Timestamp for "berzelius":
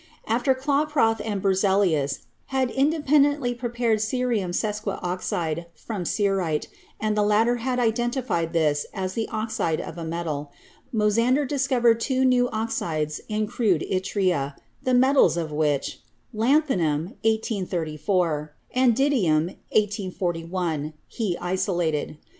1.43-2.23